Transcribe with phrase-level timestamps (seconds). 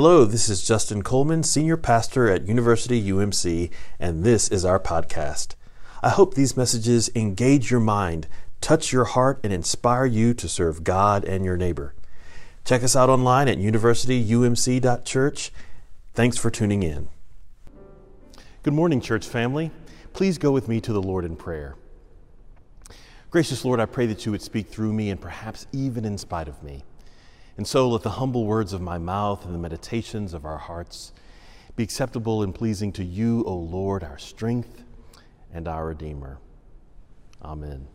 [0.00, 5.56] Hello, this is Justin Coleman, Senior Pastor at University UMC, and this is our podcast.
[6.04, 8.28] I hope these messages engage your mind,
[8.60, 11.96] touch your heart, and inspire you to serve God and your neighbor.
[12.64, 15.52] Check us out online at universityumc.church.
[16.14, 17.08] Thanks for tuning in.
[18.62, 19.72] Good morning, church family.
[20.12, 21.74] Please go with me to the Lord in prayer.
[23.32, 26.46] Gracious Lord, I pray that you would speak through me and perhaps even in spite
[26.46, 26.84] of me.
[27.58, 31.12] And so let the humble words of my mouth and the meditations of our hearts
[31.74, 34.84] be acceptable and pleasing to you, O Lord, our strength
[35.52, 36.38] and our Redeemer.
[37.42, 37.88] Amen.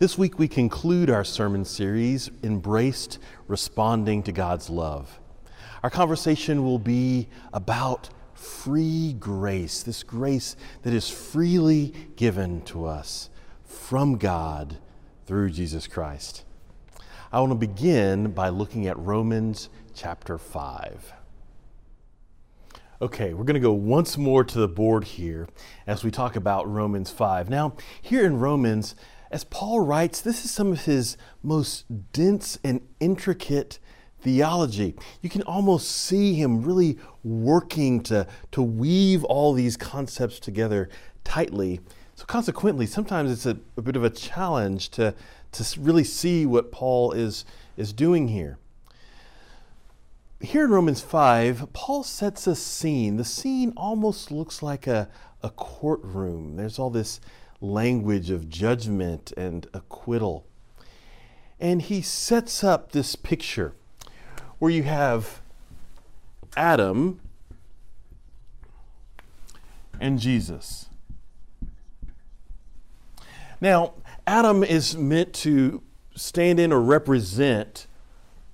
[0.00, 5.20] This week we conclude our sermon series, Embraced Responding to God's Love.
[5.84, 13.30] Our conversation will be about free grace, this grace that is freely given to us
[13.64, 14.78] from God
[15.24, 16.44] through Jesus Christ.
[17.30, 21.12] I want to begin by looking at Romans chapter 5.
[23.02, 25.46] Okay, we're going to go once more to the board here
[25.86, 27.50] as we talk about Romans 5.
[27.50, 28.94] Now, here in Romans,
[29.30, 33.78] as Paul writes, this is some of his most dense and intricate
[34.22, 34.94] theology.
[35.20, 40.88] You can almost see him really working to, to weave all these concepts together
[41.24, 41.80] tightly.
[42.18, 45.14] So, consequently, sometimes it's a, a bit of a challenge to
[45.52, 47.44] to really see what Paul is,
[47.76, 48.58] is doing here.
[50.40, 53.18] Here in Romans 5, Paul sets a scene.
[53.18, 55.08] The scene almost looks like a,
[55.44, 56.56] a courtroom.
[56.56, 57.20] There's all this
[57.60, 60.44] language of judgment and acquittal.
[61.60, 63.74] And he sets up this picture
[64.58, 65.40] where you have
[66.56, 67.20] Adam
[70.00, 70.87] and Jesus.
[73.60, 73.94] Now,
[74.26, 75.82] Adam is meant to
[76.14, 77.86] stand in or represent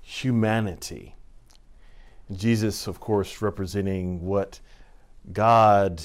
[0.01, 1.15] humanity.
[2.33, 4.59] Jesus, of course, representing what
[5.31, 6.03] God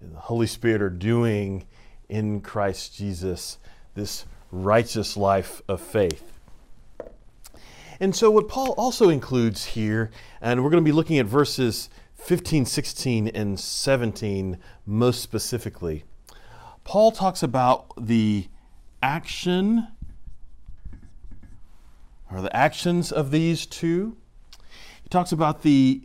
[0.00, 1.64] and the Holy Spirit are doing
[2.08, 3.58] in Christ Jesus,
[3.94, 6.38] this righteous life of faith.
[8.00, 10.10] And so, what Paul also includes here,
[10.40, 16.04] and we're going to be looking at verses 15, 16, and 17 most specifically,
[16.88, 18.48] Paul talks about the
[19.02, 19.88] action
[22.32, 24.16] or the actions of these two.
[25.02, 26.00] He talks about the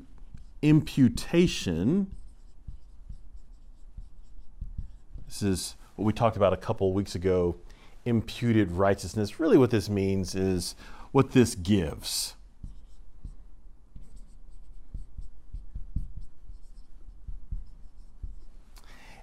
[0.62, 2.14] imputation.
[5.26, 7.56] This is what we talked about a couple of weeks ago
[8.04, 9.40] imputed righteousness.
[9.40, 10.76] Really, what this means is
[11.14, 12.36] what this gives.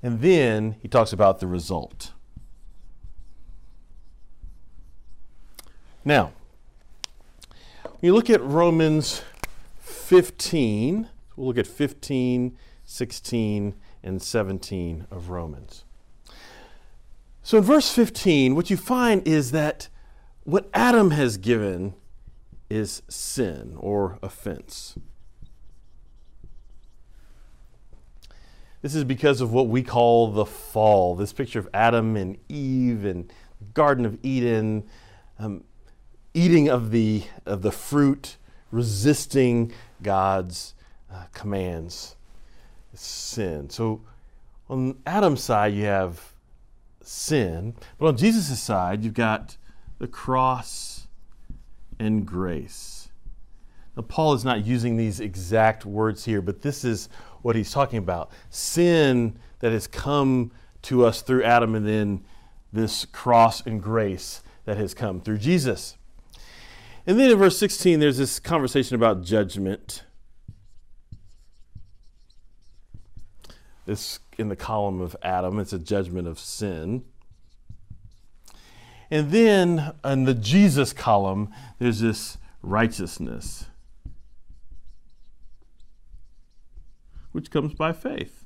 [0.02, 2.12] And then he talks about the result.
[6.04, 6.32] Now,
[8.00, 9.22] you look at Romans
[9.80, 15.84] 15, we'll look at 15, 16, and 17 of Romans.
[17.42, 19.88] So in verse 15, what you find is that
[20.44, 21.94] what Adam has given
[22.70, 24.96] is sin or offense.
[28.82, 31.14] This is because of what we call the fall.
[31.14, 33.32] This picture of Adam and Eve and
[33.74, 34.84] Garden of Eden.
[35.38, 35.64] Um,
[36.34, 38.36] eating of the, of the fruit,
[38.70, 40.74] resisting God's
[41.12, 42.16] uh, commands,
[42.94, 43.68] sin.
[43.70, 44.02] So
[44.68, 46.32] on Adam's side, you have
[47.02, 49.56] sin, but on Jesus' side, you've got
[49.98, 51.08] the cross
[51.98, 53.08] and grace.
[53.96, 57.08] Now, Paul is not using these exact words here, but this is
[57.42, 60.50] what he's talking about sin that has come
[60.82, 62.24] to us through Adam, and then
[62.72, 65.96] this cross and grace that has come through Jesus.
[67.06, 70.04] And then in verse 16, there's this conversation about judgment.
[73.86, 77.04] This in the column of Adam, it's a judgment of sin.
[79.10, 83.66] And then in the Jesus column, there's this righteousness,
[87.40, 88.44] which comes by faith.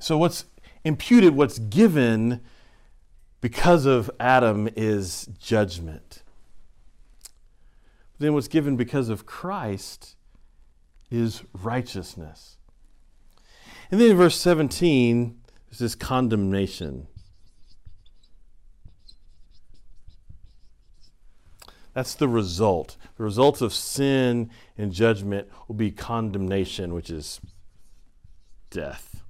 [0.00, 0.44] So, what's
[0.84, 2.40] imputed, what's given,
[3.40, 6.22] because of Adam is judgment.
[8.18, 10.16] Then what's given because of Christ
[11.10, 12.58] is righteousness.
[13.90, 17.07] And then in verse 17, there's this condemnation.
[21.98, 22.96] That's the result.
[23.16, 27.40] The result of sin and judgment will be condemnation, which is
[28.70, 29.24] death.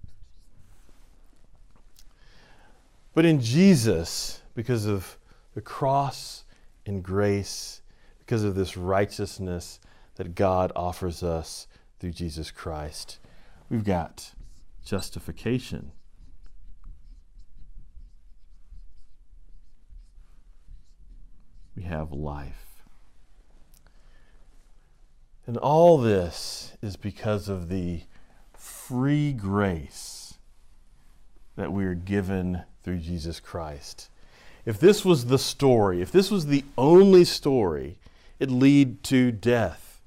[3.15, 5.17] But in Jesus, because of
[5.55, 6.45] the cross
[6.85, 7.81] and grace,
[8.19, 9.81] because of this righteousness
[10.17, 11.69] that God offers us
[11.99, 13.19] through Jesus Christ.
[13.71, 14.33] We've got
[14.85, 15.93] justification.
[21.79, 22.83] We have life.
[25.47, 28.03] And all this is because of the
[28.53, 30.39] free grace
[31.55, 34.11] that we are given through Jesus Christ.
[34.67, 38.01] If this was the story, if this was the only story,
[38.41, 40.01] it'd lead to death.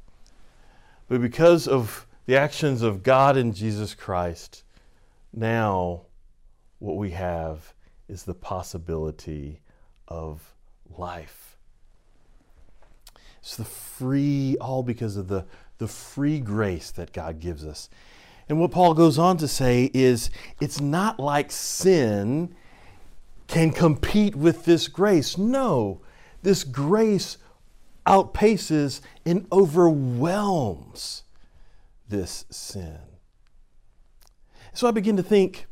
[1.08, 4.66] But because of the actions of God and Jesus Christ,
[5.32, 6.02] now
[6.80, 7.74] what we have
[8.10, 9.62] is the possibility
[10.10, 10.54] of
[10.90, 11.52] life.
[13.42, 15.46] It's the free, all because of the,
[15.80, 17.90] the free grace that God gives us.
[18.48, 20.30] And what Paul goes on to say is
[20.60, 22.56] it's not like sin
[23.48, 25.38] can compete with this grace.
[25.38, 26.02] No,
[26.44, 27.38] this grace
[28.06, 31.24] outpaces and overwhelms
[32.08, 32.98] this sin.
[34.74, 35.66] So I begin to think,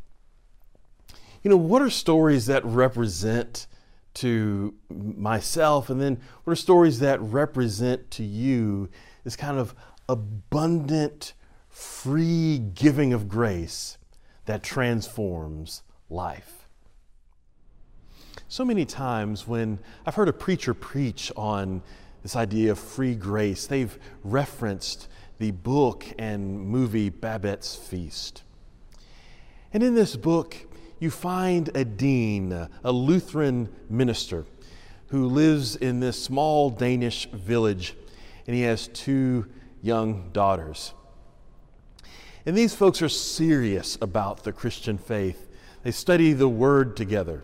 [1.44, 3.68] you know, what are stories that represent
[4.16, 8.90] to myself, and then what are stories that represent to you
[9.24, 9.76] this kind of
[10.08, 11.34] abundant,
[11.70, 13.98] free giving of grace
[14.46, 16.68] that transforms life?
[18.48, 21.84] So many times when I've heard a preacher preach on
[22.24, 25.08] this idea of free grace, they've referenced
[25.38, 28.44] the book and movie Babette's Feast.
[29.72, 30.56] And in this book,
[31.00, 32.51] you find a dean,
[32.84, 34.46] a Lutheran minister,
[35.07, 37.96] who lives in this small Danish village,
[38.46, 39.46] and he has two
[39.81, 40.94] young daughters.
[42.46, 45.48] And these folks are serious about the Christian faith.
[45.84, 47.44] They study the Word together.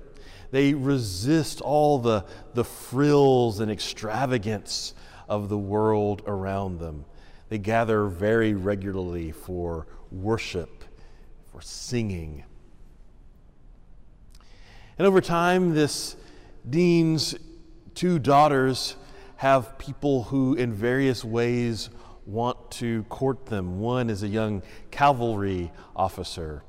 [0.51, 4.94] They resist all the, the frills and extravagance
[5.28, 7.06] of the world around them.
[7.50, 10.84] They gather very regularly for worship,
[11.51, 12.44] for singing.
[14.98, 16.16] And over time, this
[16.70, 17.36] dean's
[17.96, 18.96] two daughters
[19.38, 21.90] have people who, in various ways,
[22.26, 23.80] want to court them.
[23.80, 26.64] One is a young cavalry officer.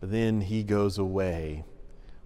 [0.00, 1.64] But then he goes away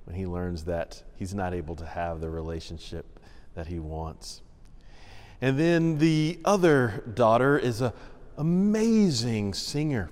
[0.05, 3.19] when he learns that he's not able to have the relationship
[3.55, 4.41] that he wants.
[5.41, 7.93] And then the other daughter is an
[8.39, 10.11] amazing singer.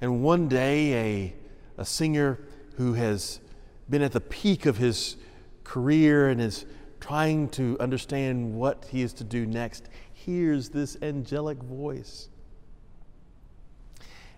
[0.00, 1.34] And one day, a,
[1.82, 2.40] a singer
[2.76, 3.40] who has
[3.88, 5.16] been at the peak of his
[5.64, 6.64] career and is
[7.00, 12.28] trying to understand what he is to do next hears this angelic voice.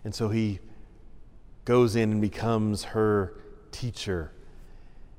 [0.03, 0.61] And so he
[1.65, 3.35] goes in and becomes her
[3.71, 4.33] teacher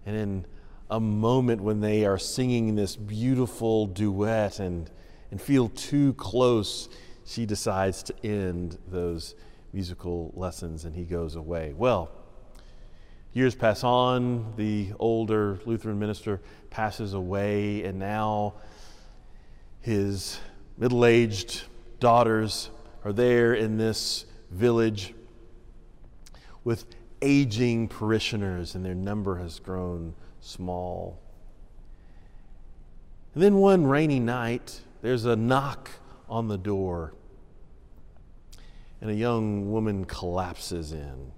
[0.06, 0.46] and in
[0.90, 4.90] a moment when they are singing this beautiful duet and,
[5.32, 6.90] and feel too close,
[7.26, 9.36] she decides to end those
[9.74, 11.74] musical lessons and he goes away.
[11.76, 12.12] Well,
[13.36, 16.40] years pass on, the older Lutheran minister
[16.70, 18.54] passes away, and now
[19.82, 20.40] his
[20.78, 21.64] middle aged
[22.00, 22.70] daughters
[23.04, 25.14] are there in this village
[26.64, 26.86] with
[27.22, 31.20] aging parishioners, and their number has grown small.
[33.34, 35.90] And then one rainy night, there's a knock
[36.30, 37.14] on the door,
[39.02, 41.34] and a young woman collapses in.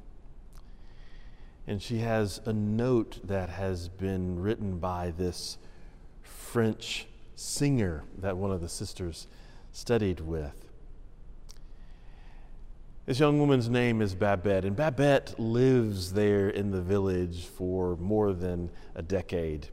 [1.68, 5.58] And she has a note that has been written by this
[6.22, 9.28] French singer that one of the sisters
[9.74, 10.68] studied with.
[13.06, 18.34] This young woman's name is Babette, and Babette lives there in the village for more
[18.34, 19.68] than a decade.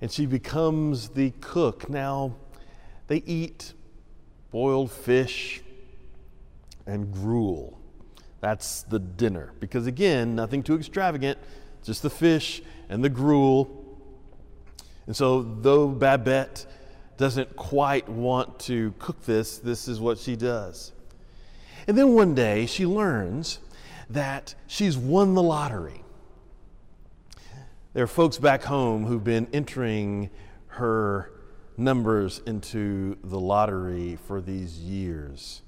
[0.00, 1.88] And she becomes the cook.
[1.88, 2.36] Now,
[3.06, 3.72] they eat
[4.50, 5.62] boiled fish
[6.86, 7.81] and gruel.
[8.42, 9.52] That's the dinner.
[9.60, 11.38] Because again, nothing too extravagant,
[11.84, 14.00] just the fish and the gruel.
[15.06, 16.66] And so, though Babette
[17.16, 20.90] doesn't quite want to cook this, this is what she does.
[21.86, 23.60] And then one day she learns
[24.10, 26.02] that she's won the lottery.
[27.94, 30.30] There are folks back home who've been entering
[30.66, 31.30] her
[31.76, 35.62] numbers into the lottery for these years.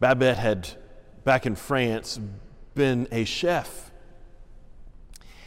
[0.00, 0.68] Babette had,
[1.24, 2.18] back in France,
[2.74, 3.90] been a chef.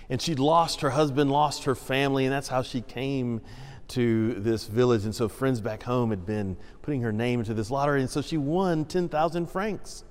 [0.09, 3.41] And she'd lost her husband, lost her family, and that's how she came
[3.89, 5.05] to this village.
[5.05, 8.01] And so friends back home had been putting her name into this lottery.
[8.01, 10.03] And so she won 10,000 francs.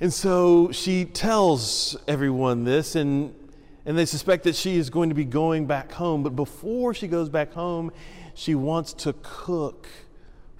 [0.00, 3.34] And so she tells everyone this, and
[3.84, 6.22] and they suspect that she is going to be going back home.
[6.22, 7.92] But before she goes back home,
[8.34, 9.88] she wants to cook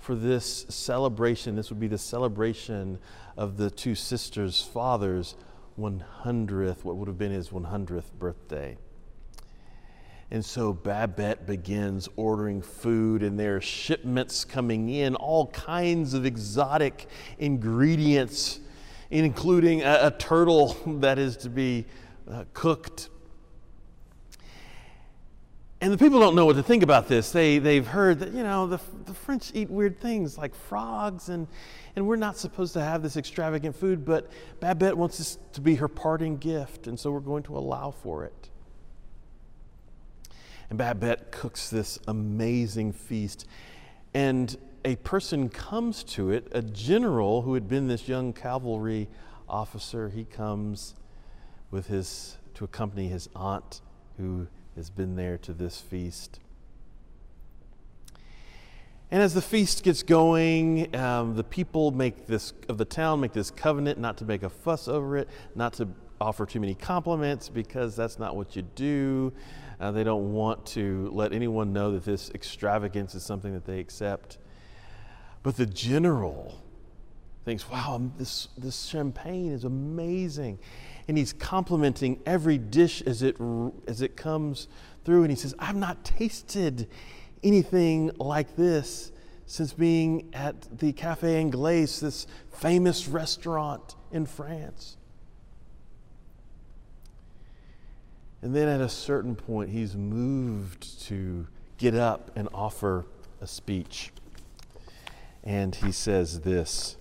[0.02, 1.54] for this celebration.
[1.54, 2.98] This would be the celebration
[3.36, 5.36] of the two sisters' father's
[5.78, 8.76] 100th, what would have been his 100th birthday.
[10.32, 16.26] And so Babette begins ordering food, and there are shipments coming in, all kinds of
[16.26, 17.06] exotic
[17.38, 18.58] ingredients,
[19.10, 21.86] including a, a turtle that is to be
[22.28, 23.08] uh, cooked
[25.82, 27.32] and the people don't know what to think about this.
[27.32, 31.48] They, they've heard that, you know, the, the French eat weird things like frogs, and,
[31.96, 35.74] and we're not supposed to have this extravagant food, but Babette wants this to be
[35.74, 38.48] her parting gift, and so we're going to allow for it.
[40.70, 43.48] And Babette cooks this amazing feast,
[44.14, 49.08] and a person comes to it, a general who had been this young cavalry
[49.48, 50.10] officer.
[50.10, 50.94] He comes
[51.72, 53.80] with his, to accompany his aunt
[54.16, 56.40] who has been there to this feast.
[59.10, 63.34] And as the feast gets going, um, the people make this of the town make
[63.34, 65.88] this covenant not to make a fuss over it, not to
[66.18, 69.32] offer too many compliments because that's not what you do.
[69.78, 73.80] Uh, they don't want to let anyone know that this extravagance is something that they
[73.80, 74.38] accept.
[75.42, 76.62] But the general
[77.44, 80.58] thinks, wow, this, this champagne is amazing.
[81.08, 83.36] And he's complimenting every dish as it,
[83.86, 84.68] as it comes
[85.04, 85.22] through.
[85.22, 86.88] And he says, I've not tasted
[87.42, 89.12] anything like this
[89.46, 94.96] since being at the Cafe Anglais, this famous restaurant in France.
[98.40, 101.46] And then at a certain point, he's moved to
[101.78, 103.04] get up and offer
[103.40, 104.12] a speech.
[105.44, 106.96] And he says this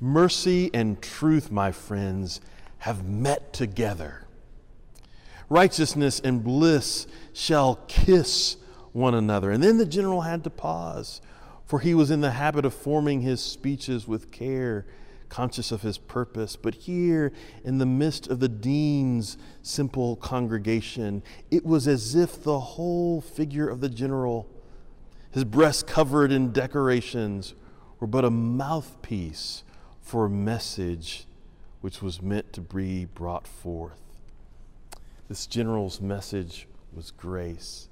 [0.00, 2.40] Mercy and truth, my friends,
[2.78, 4.26] have met together.
[5.48, 8.56] Righteousness and bliss shall kiss
[8.92, 9.50] one another.
[9.50, 11.20] And then the general had to pause,
[11.64, 14.86] for he was in the habit of forming his speeches with care,
[15.28, 16.56] conscious of his purpose.
[16.56, 17.32] But here,
[17.64, 23.68] in the midst of the dean's simple congregation, it was as if the whole figure
[23.68, 24.48] of the general,
[25.30, 27.54] his breast covered in decorations,
[28.00, 29.62] were but a mouthpiece
[30.00, 31.26] for a message
[31.86, 34.00] which was meant to be brought forth.
[35.28, 37.88] This general's message was grace.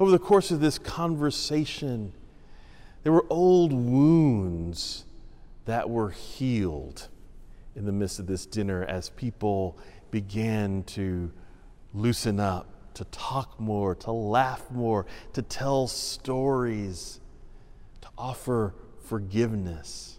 [0.00, 2.14] Over the course of this conversation,
[3.02, 5.04] there were old wounds
[5.66, 7.08] that were healed
[7.76, 9.76] in the midst of this dinner as people
[10.10, 11.30] began to
[11.92, 17.20] loosen up, to talk more, to laugh more, to tell stories,
[18.00, 18.74] to offer
[19.04, 20.17] forgiveness.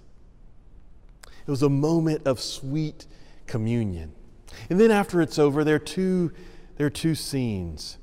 [1.49, 3.07] It was a moment of sweet
[3.47, 4.13] communion.
[4.69, 6.31] And then after it's over, there are two,
[6.75, 7.97] there are two scenes.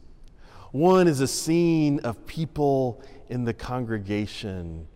[0.73, 4.88] One is a scene of people in the congregation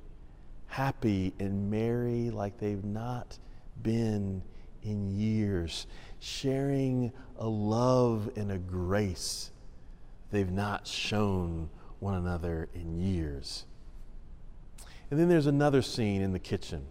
[0.66, 3.38] happy and merry like they've not
[3.84, 4.42] been
[4.82, 5.86] in years,
[6.18, 9.52] sharing a love and a grace
[10.32, 13.64] they've not shown one another in years.
[15.08, 16.88] And then there's another scene in the kitchen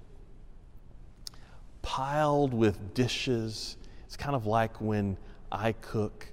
[1.99, 3.75] piled with dishes.
[4.05, 5.17] It's kind of like when
[5.51, 6.31] I cook,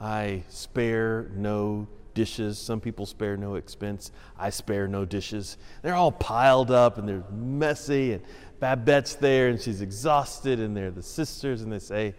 [0.00, 2.60] I spare no dishes.
[2.60, 4.12] Some people spare no expense.
[4.38, 5.56] I spare no dishes.
[5.82, 8.22] They're all piled up and they're messy, and
[8.60, 12.14] Babette's there and she's exhausted, and they're the sisters, and they say,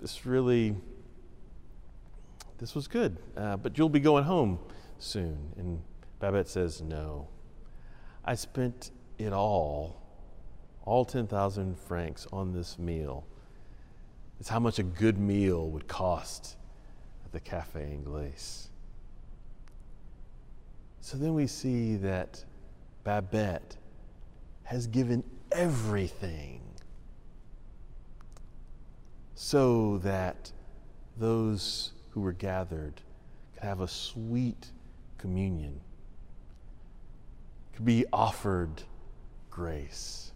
[0.00, 0.76] This really,
[2.56, 4.58] this was good, uh, but you'll be going home
[4.98, 5.36] soon.
[5.58, 5.82] And
[6.20, 7.28] Babette says, No.
[8.24, 10.07] I spent it all
[10.88, 13.26] all 10,000 francs on this meal.
[14.40, 16.56] It's how much a good meal would cost
[17.26, 18.68] at the Cafe Anglais.
[21.02, 22.42] So then we see that
[23.04, 23.76] Babette
[24.64, 26.62] has given everything
[29.34, 30.50] so that
[31.18, 33.00] those who were gathered
[33.54, 34.68] could have a sweet
[35.18, 35.80] communion,
[37.74, 38.82] could be offered
[39.50, 40.32] grace.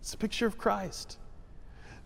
[0.00, 1.18] It's a picture of Christ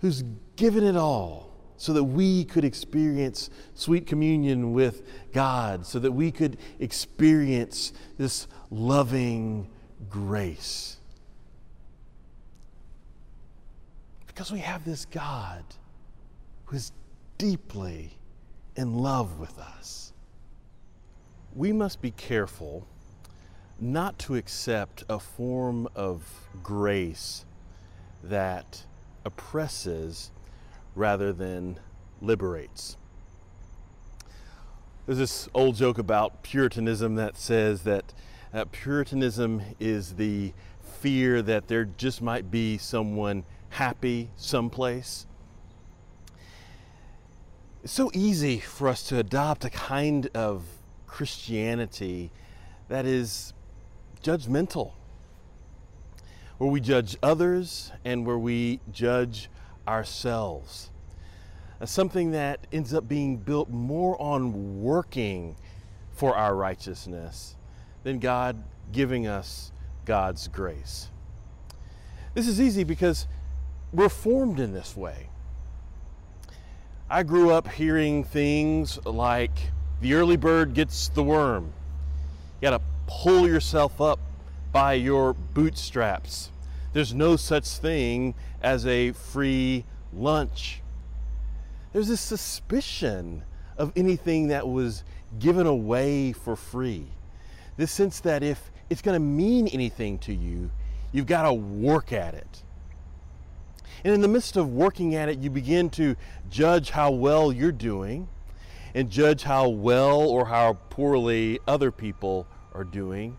[0.00, 0.24] who's
[0.56, 6.30] given it all so that we could experience sweet communion with God, so that we
[6.30, 9.68] could experience this loving
[10.08, 10.98] grace.
[14.26, 15.64] Because we have this God
[16.66, 16.92] who is
[17.38, 18.16] deeply
[18.76, 20.12] in love with us.
[21.54, 22.86] We must be careful
[23.80, 26.22] not to accept a form of
[26.62, 27.44] grace
[28.28, 28.84] that
[29.24, 30.30] oppresses
[30.94, 31.78] rather than
[32.20, 32.96] liberates.
[35.06, 38.14] There's this old joke about Puritanism that says that
[38.52, 40.52] uh, Puritanism is the
[41.00, 45.26] fear that there just might be someone happy someplace.
[47.82, 50.64] It's so easy for us to adopt a kind of
[51.06, 52.30] Christianity
[52.88, 53.52] that is
[54.22, 54.92] judgmental,
[56.58, 59.48] where we judge others and where we judge
[59.86, 60.90] ourselves.
[61.84, 65.56] Something that ends up being built more on working
[66.12, 67.56] for our righteousness
[68.04, 69.70] than God giving us
[70.04, 71.10] God's grace.
[72.32, 73.26] This is easy because
[73.92, 75.28] we're formed in this way.
[77.10, 79.52] I grew up hearing things like
[80.00, 81.72] the early bird gets the worm.
[82.60, 84.18] You got to pull yourself up
[84.74, 86.50] by your bootstraps.
[86.92, 90.82] There's no such thing as a free lunch.
[91.92, 93.44] There's this suspicion
[93.78, 95.04] of anything that was
[95.38, 97.06] given away for free.
[97.76, 100.72] This sense that if it's going to mean anything to you,
[101.12, 102.64] you've got to work at it.
[104.02, 106.16] And in the midst of working at it, you begin to
[106.50, 108.26] judge how well you're doing
[108.92, 113.36] and judge how well or how poorly other people are doing.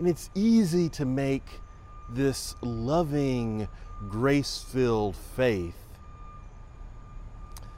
[0.00, 1.44] And it's easy to make
[2.08, 3.68] this loving,
[4.08, 5.76] grace filled faith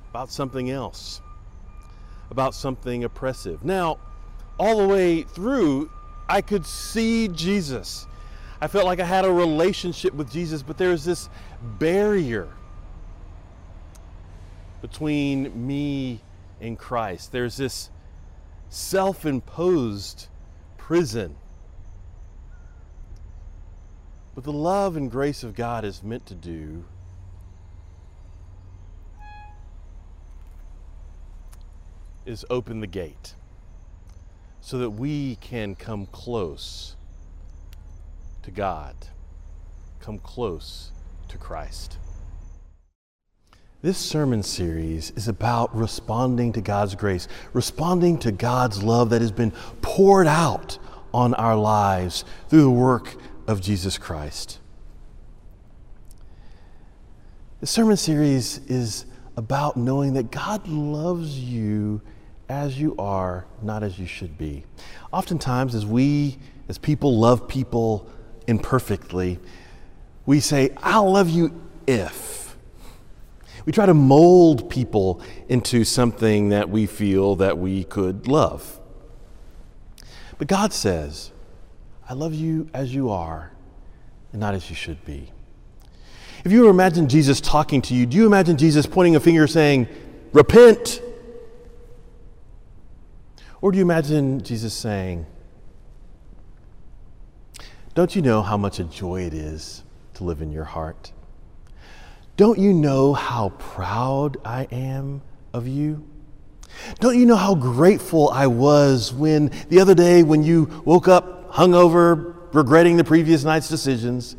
[0.09, 1.21] about something else,
[2.31, 3.64] about something oppressive.
[3.64, 3.99] Now,
[4.57, 5.91] all the way through,
[6.29, 8.07] I could see Jesus.
[8.61, 11.29] I felt like I had a relationship with Jesus, but there's this
[11.81, 12.47] barrier
[14.81, 16.21] between me
[16.61, 17.33] and Christ.
[17.33, 17.91] There's this
[18.69, 20.29] self imposed
[20.79, 21.35] prison.
[24.34, 26.84] But the love and grace of God is meant to do
[32.24, 33.34] is open the gate
[34.60, 36.97] so that we can come close
[38.42, 38.95] to God,
[40.00, 40.92] come close
[41.28, 41.99] to Christ.
[43.82, 49.32] This sermon series is about responding to God's grace, responding to God's love that has
[49.32, 49.50] been
[49.82, 50.78] poured out
[51.12, 53.16] on our lives through the work
[53.47, 54.59] of Jesus Christ.
[57.61, 62.02] The sermon series is about knowing that God loves you
[62.49, 64.65] as you are, not as you should be.
[65.13, 68.09] Oftentimes, as we, as people, love people
[68.47, 69.39] imperfectly,
[70.26, 72.57] we say, I'll love you if.
[73.65, 78.81] We try to mold people into something that we feel that we could love.
[80.39, 81.31] But God says,
[82.12, 83.50] I love you as you are
[84.32, 85.32] and not as you should be.
[86.44, 89.88] If you imagine Jesus talking to you, do you imagine Jesus pointing a finger saying,
[90.34, 91.00] Repent?
[93.62, 95.25] Or do you imagine Jesus saying,
[97.94, 101.12] Don't you know how much a joy it is to live in your heart?
[102.36, 105.22] Don't you know how proud I am
[105.54, 106.06] of you?
[107.00, 111.42] Don't you know how grateful I was when the other day when you woke up
[111.52, 114.36] hungover, regretting the previous night's decisions,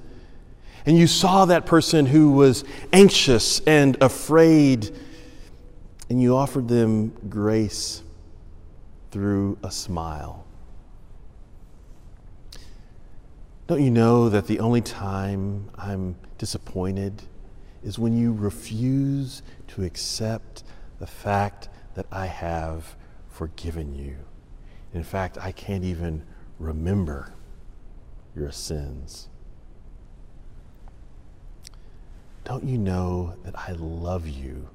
[0.86, 4.96] and you saw that person who was anxious and afraid,
[6.10, 8.04] and you offered them grace
[9.12, 10.46] through a smile.
[13.68, 17.24] Don't you know that the only time I'm disappointed
[17.84, 20.64] is when you refuse to accept
[21.00, 22.96] the fact that I have
[23.30, 24.18] forgiven you?
[24.94, 26.24] In fact, I can't even
[26.60, 27.34] remember
[28.36, 29.30] your sins.
[32.44, 34.70] Don't you know that I love you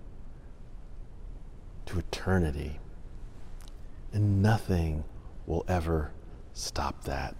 [1.87, 2.81] to eternity?
[4.12, 5.05] And nothing
[5.47, 6.12] will ever
[6.55, 7.37] stop that.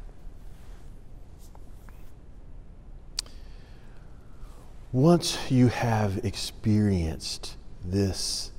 [4.93, 8.53] Once you have experienced this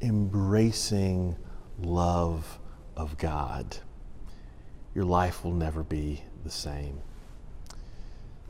[0.00, 1.36] embracing
[1.80, 2.58] love
[2.96, 3.76] of God,
[4.94, 7.00] your life will never be the same.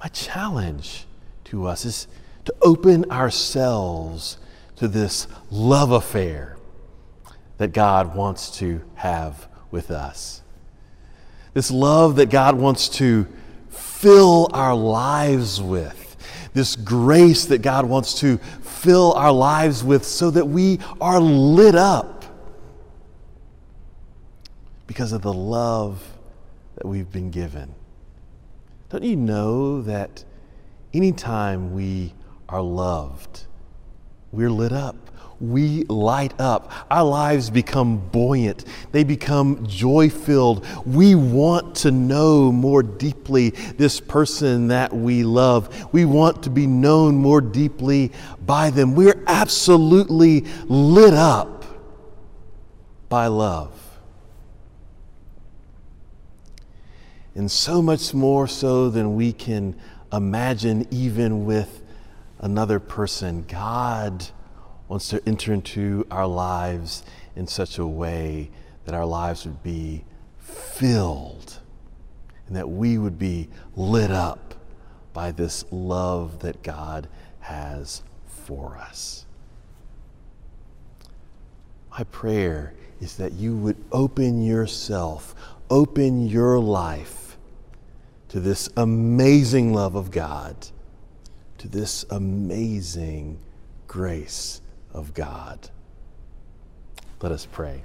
[0.02, 1.06] My challenge
[1.44, 2.06] to us is
[2.46, 4.38] to open ourselves
[4.76, 6.56] to this love affair
[7.58, 10.40] that God wants to have with us.
[11.52, 13.26] This love that God wants to
[13.68, 16.16] fill our lives with.
[16.54, 21.74] This grace that God wants to fill our lives with so that we are lit
[21.74, 22.24] up
[24.86, 26.02] because of the love
[26.80, 27.74] that we've been given.
[28.88, 30.24] Don't you know that
[30.94, 32.14] anytime we
[32.48, 33.46] are loved,
[34.32, 34.96] we're lit up?
[35.40, 36.70] we light up.
[36.90, 40.66] Our lives become buoyant, they become joy filled.
[40.84, 45.92] We want to know more deeply this person that we love.
[45.94, 48.12] We want to be known more deeply
[48.44, 48.94] by them.
[48.94, 51.64] We're absolutely lit up
[53.08, 53.79] by love.
[57.40, 59.74] And so much more so than we can
[60.12, 61.82] imagine, even with
[62.38, 63.46] another person.
[63.48, 64.26] God
[64.88, 67.02] wants to enter into our lives
[67.34, 68.50] in such a way
[68.84, 70.04] that our lives would be
[70.38, 71.60] filled
[72.46, 74.54] and that we would be lit up
[75.14, 79.24] by this love that God has for us.
[81.90, 85.34] My prayer is that you would open yourself,
[85.70, 87.19] open your life
[88.30, 90.54] to this amazing love of God,
[91.58, 93.40] to this amazing
[93.88, 94.60] grace
[94.94, 95.68] of God.
[97.20, 97.82] Let us pray.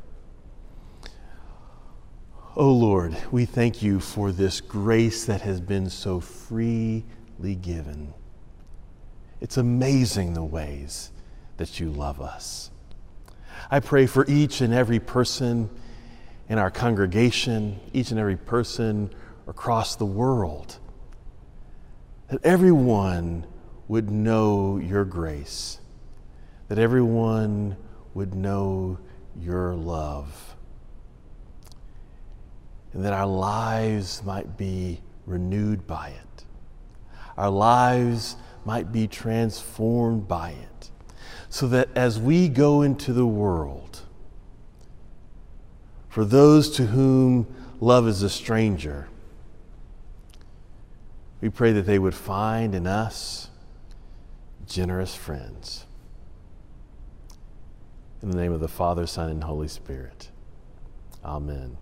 [2.56, 8.14] Oh Lord, we thank you for this grace that has been so freely given.
[9.42, 11.12] It's amazing the ways
[11.58, 12.70] that you love us.
[13.72, 15.72] I pray for each and every person
[16.48, 19.10] in our congregation, each and every person
[19.48, 20.78] across the world,
[22.30, 23.46] that everyone
[23.88, 25.80] would know your grace
[26.68, 27.78] that everyone
[28.14, 28.98] would know
[29.40, 30.56] your love,
[32.94, 36.46] and that our lives might be renewed by it.
[37.38, 40.90] Our lives might be transformed by it,
[41.50, 44.02] so that as we go into the world,
[46.10, 47.46] for those to whom
[47.80, 49.08] love is a stranger,
[51.46, 53.52] we pray that they would find in us
[54.66, 55.86] generous friends.
[58.24, 60.32] In the name of the Father, Son, and Holy Spirit.
[61.24, 61.78] Amen.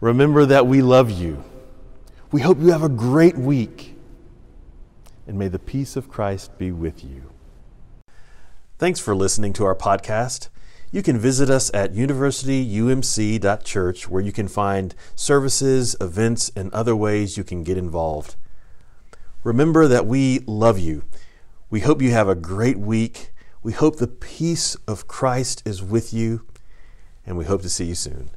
[0.00, 1.44] Remember that we love you.
[2.32, 3.94] We hope you have a great week.
[5.28, 7.30] And may the peace of Christ be with you.
[8.78, 10.48] Thanks for listening to our podcast.
[10.90, 17.36] You can visit us at universityumc.church where you can find services, events, and other ways
[17.36, 18.34] you can get involved.
[19.44, 21.04] Remember that we love you.
[21.70, 23.30] We hope you have a great week
[23.62, 26.46] we hope the peace of Christ is with you,
[27.26, 28.30] and we hope to see you soon.